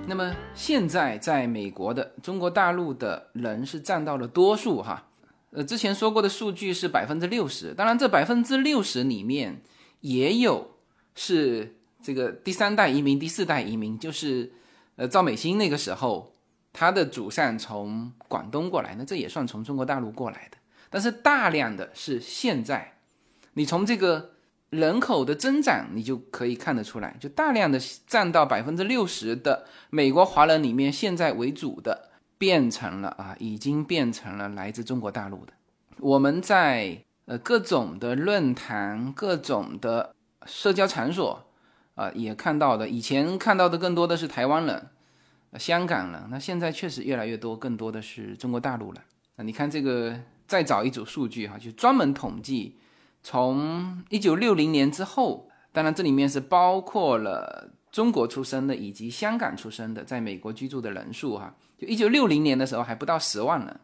[0.06, 5.02] 那么现在在美国的中国大陆的人是占到了多数哈。
[5.52, 9.62] 呃，之前说过的数据是百分之六十，当然这百分之六十里面
[10.06, 10.76] 也有
[11.14, 14.52] 是这个第三代移民、第四代移民，就是
[14.96, 16.32] 呃赵美心那个时候
[16.72, 20.56] 他的祖上从广东过来，那这也算从中国大陆过来的。
[20.90, 22.98] 但是大量的是现在，
[23.54, 24.32] 你从这个
[24.70, 32.10] 人口的增长，你就可以看得出来，就大量的占到百分之六十的美国华人里面，现在为主的。
[32.38, 35.54] 变成了啊，已经变成了来自中国大陆的。
[36.00, 40.14] 我们在呃各种的论坛、各种的
[40.46, 41.46] 社交场所
[41.94, 42.88] 啊，也看到的。
[42.88, 44.88] 以前看到的更多的是台湾人、
[45.58, 49.02] 香港人，那现在确实越来越多，更多的是中国大陆了。
[49.36, 52.78] 那你看这个，再找一组数据哈，就专门统计
[53.22, 61.54] 从一九六零年之后，当然这里面是包括了中国出生的以及香港出生的在美国居住的人数哈。
[61.76, 63.80] 就一九六零年的时候还不到十万人，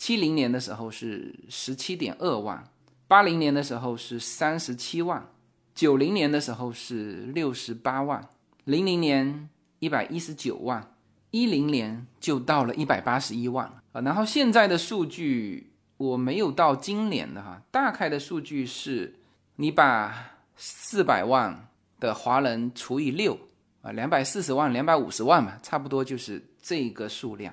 [0.00, 2.64] 七零年的时候是十七点二万，
[3.06, 5.28] 八零年的时候是三十七万，
[5.74, 8.26] 九零年的时候是六十八万，
[8.64, 10.94] 零零年一百一十九万，
[11.32, 14.00] 一零年就到了一百八十一万啊。
[14.00, 19.16] 然后现在的数据我没有到今年的哈，大概的数据是，
[19.56, 21.68] 你把四百万
[22.00, 23.38] 的华人除以六，
[23.82, 27.52] 啊，两百四十万、两百五十万嘛，差不多就是这个数量。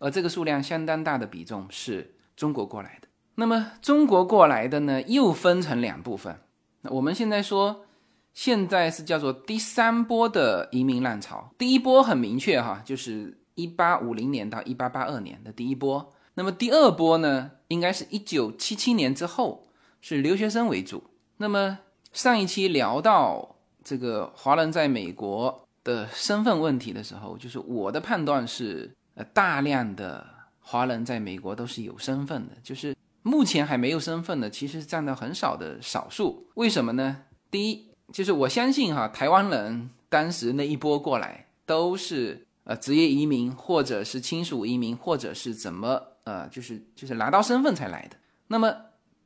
[0.00, 3.08] 而这个数量相当大的比重是中国过来的。
[3.34, 6.40] 那么中国过来的呢，又分成两部分。
[6.80, 7.84] 那我们现在说，
[8.32, 11.52] 现在是叫做第三波的移民浪潮。
[11.58, 16.12] 第一波很明确哈，就是一八五零年到一八八二年的第一波。
[16.34, 19.68] 那么第二波呢，应该是一九七七年之后，
[20.00, 21.04] 是留学生为主。
[21.36, 21.78] 那么
[22.12, 28.90] 上一期聊到这个华人在美国的身份问题的时候，就是我的判断是。
[29.14, 30.26] 呃大量的
[30.58, 36.48] 华人在美国都是有身份的，就是目前还没有身份的，其实占到很少的少数。
[36.54, 37.24] 为什么呢？
[37.50, 48.16] 第一，就是我相信哈，台湾人当时那一波过来都是呃职业移民，或者是亲属移民，或者是怎么呃，就是就是拿到身份才来的。
[48.46, 48.74] 那么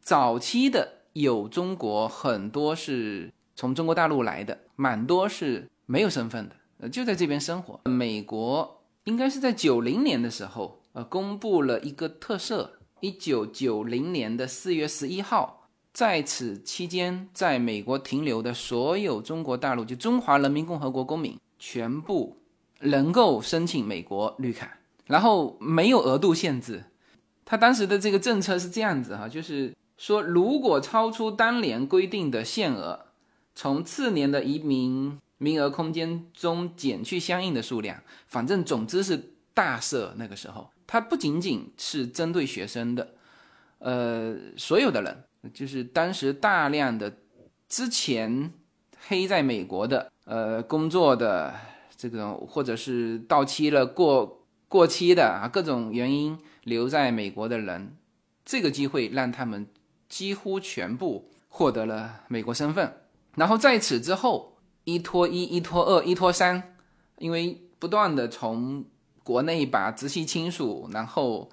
[0.01, 7.81] 早期的有中国很多是从中国大陆来的，蛮多是没有身份的，呃就在这边生活。
[7.85, 8.81] 美国。
[9.05, 12.71] 应该是在九零年的时候，呃，公布了一个特赦。
[13.01, 22.39] 一九九零年的四月十一号，在此期间，在美国停留的所有中国大陆就中华人民共和国公民，全部
[22.81, 26.85] 能够申请美国绿卡，然后没有额度限制。
[27.45, 33.09] 他当时的这个政策是这样子哈，就是说，如果超出当年规定的限额，
[33.55, 35.19] 从次年的移民。
[35.39, 40.13] 名额空间中减去相应的数量，反正总之是大赦。
[40.17, 43.15] 那个时候，它不仅仅是针对学生的，
[43.79, 47.13] 呃，所有的人，就是当时大量的
[47.69, 48.53] 之前
[49.09, 51.53] 黑在美国的，呃，工作的
[51.97, 57.97] 这种，或者是到期了过过期的啊，各种原因留在美国的人，
[58.45, 59.67] 这个机会让他们
[60.09, 63.01] 几乎全部获得了美国身份。
[63.35, 64.54] 然后在此之后。
[64.85, 66.75] 一拖一，一拖二，一拖三，
[67.19, 68.85] 因为不断的从
[69.23, 71.49] 国内把直系亲属，然后，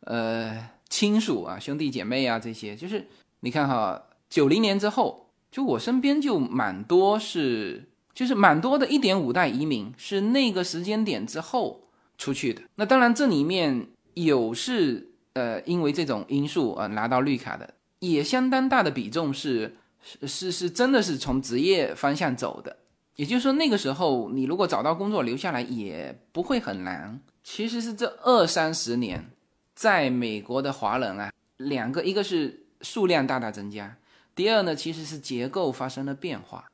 [0.00, 3.06] 呃，亲属啊，兄弟姐妹啊，这些，就是
[3.40, 12.62] 你看哈，九零年之后，就我身边就蛮多是，就是蛮多的一点五代移民是那个时间点之后出去的。
[12.76, 19.76] 那当然这里面有是呃因为这种因素而拿到绿卡的，也相当大的比重是。
[20.04, 22.76] 是是是，真的是从职业方向走的，
[23.16, 27.18] 也就是说那个时候你如果找到工作留下来也不会很难。
[27.42, 29.30] 其实是这二三十年，
[29.74, 33.96] 在美国的华人啊，两个，一个是数量大大增加，
[34.34, 36.66] 第二呢其实是结构发生了变化。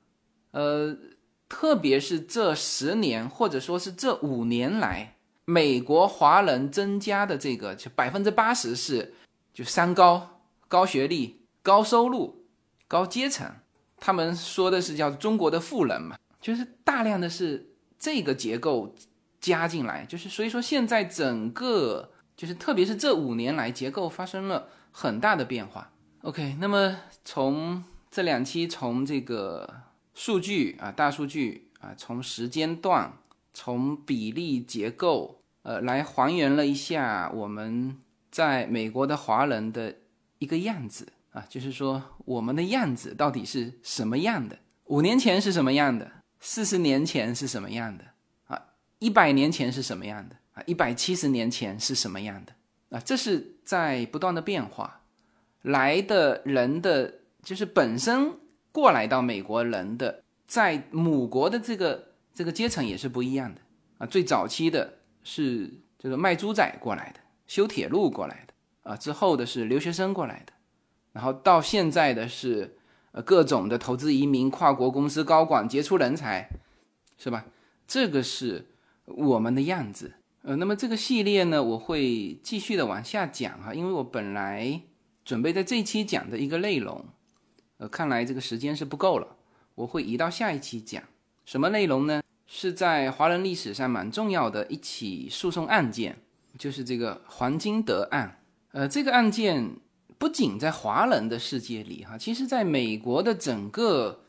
[0.50, 0.96] 呃，
[1.48, 9.14] 特别是这十年或者说是这五年来，美国华人增加的这个就百分之八十是
[9.54, 12.39] 就三高：高学历、高收入。
[12.90, 13.48] 高阶层，
[13.98, 18.92] 他们说的是叫中国的富人嘛，就是大量的是这个结构
[19.40, 25.92] 加进来，就是所以说现在整个就是特别是这五年来结构发生了很大的变化。
[26.22, 29.82] OK，那么从这两期从这个
[30.12, 33.16] 数据啊大数据啊从时间段
[33.54, 37.96] 从比例结构呃来还原了一下我们
[38.32, 39.94] 在美国的华人的
[40.40, 41.12] 一个样子。
[41.30, 44.58] 啊，就是说我们的样子到底是什么样的？
[44.86, 46.10] 五年前是什么样的？
[46.40, 48.04] 四十年前是什么样的？
[48.46, 48.60] 啊，
[48.98, 50.36] 一百年前是什么样的？
[50.54, 52.52] 啊，一百七十年前是什么样的？
[52.96, 55.02] 啊，这是在不断的变化。
[55.62, 58.32] 来的人的就是本身
[58.72, 63.60] 过来到美国人的，在母国的这个这个阶层也是不一样的。
[63.98, 68.90] 啊，最早期的是这个卖猪仔过来的，修铁路过来的。
[68.90, 70.52] 啊，之后的是留学生过来的。
[71.12, 72.76] 然后到现在的是，
[73.10, 76.48] 呃，各种的投资移民、跨国公司高管、杰出人才，
[77.18, 77.46] 是吧？
[77.84, 78.68] 这个是
[79.06, 80.12] 我们的样子。
[80.42, 84.80] 呃，那么这个系列呢，我会继续的往下讲哈，因为我本来
[85.24, 87.04] 准备在这一期讲的一个内容，
[87.78, 89.26] 呃，看来这个时间是不够了，
[89.74, 91.02] 我会移到下一期讲。
[91.44, 92.22] 什么内容呢？
[92.46, 96.16] 是在华人历史上蛮重要的一起诉讼案件，
[96.56, 98.40] 就是这个黄金德案。
[98.70, 99.74] 呃，这个案件。
[100.20, 104.20] 不仅在华人的世界里，哈，其实在美国的整个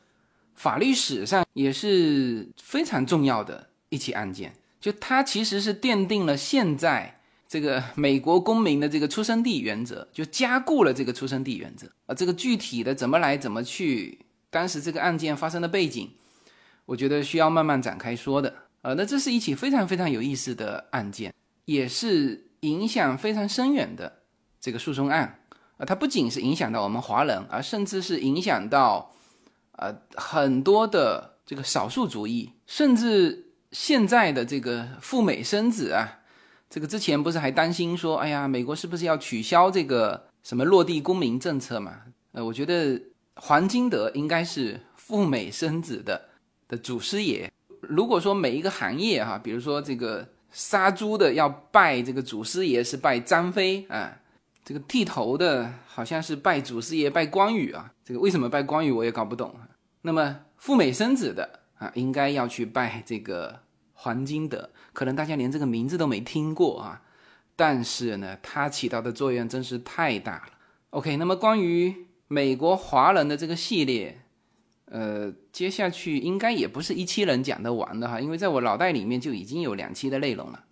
[0.55, 4.53] 法律史上也是非常重要的一起案件。
[4.79, 11.85] 就它其实是奠定了现在这个美国公民的这个出生地原则，就加固了这个出生地原则。
[12.05, 14.19] 啊，这个具体的怎么来怎么去，
[14.49, 16.09] 当时这个案件发生的背景，
[16.85, 18.55] 我觉得需要慢慢展开说的。
[18.83, 21.33] 呃，那这是一起非常非常有意思的案件，
[21.65, 24.19] 也是影响非常深远的
[24.61, 25.39] 这个诉讼案。
[25.86, 29.11] 它不仅是影响到我们华人，而甚至是影响到，
[29.73, 36.19] 呃，很多的这个少数族裔，甚至现在的这个赴美生子啊，
[36.69, 42.01] 这个之前不是还担心说，哎呀，美国是不是要取消这个什么落地公民政策嘛？
[42.34, 43.01] 呃，我觉得
[43.36, 46.29] 黄金德应该是赴美生子的
[46.67, 47.51] 的祖师爷。
[47.82, 54.15] 如果说每一个行业哈，比如说这个杀猪的要拜这个祖师爷是拜张飞啊，
[54.64, 59.55] 这个剃头的好像是拜祖师爷拜关羽啊，这个为什么拜关羽我也搞不懂。
[60.01, 63.59] 那么赴美生子的啊，应该要去拜这个
[63.93, 67.01] 黄金德，可能大家连这个名字都没听过啊，
[67.55, 70.53] 但是呢，它起到的作用真是太大了。
[70.91, 74.18] OK，那么关于美国华人的这个系列。
[74.93, 80.66] 呃，接下去应该也不是一期能讲得完的哈，因为在我脑袋里面就已经有两期的内容了。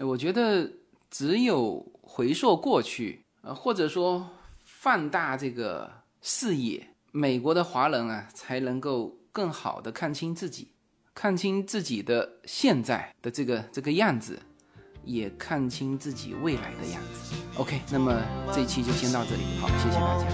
[0.00, 0.72] 我觉得
[1.10, 4.28] 只有回溯过去，呃，或者说
[4.64, 5.88] 放大这个
[6.20, 10.72] 视野，美国的华人啊，才能够更好的看清自己，
[11.14, 14.36] 看清自己的现在的这个这个样子，
[15.04, 17.36] 也看清自己未来的样子。
[17.56, 18.20] OK，那么
[18.52, 20.26] 这一期就先到这里，好，谢谢大家。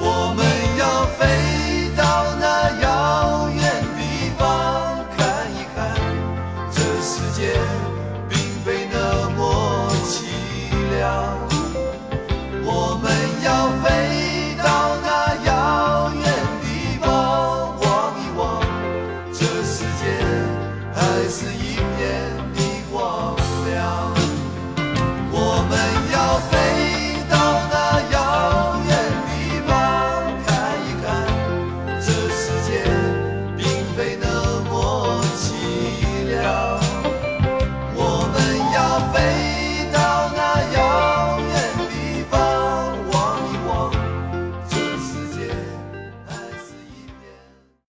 [0.00, 0.42] 我们
[0.78, 2.43] 要飞到那。